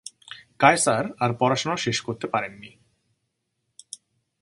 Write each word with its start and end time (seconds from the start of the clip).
কায়সার 0.59 1.05
আর 1.19 1.31
পড়াশোনা 1.39 1.75
শেষ 1.75 1.97
করতে 2.01 2.25
পারেন 2.27 2.53
নি। 2.53 2.71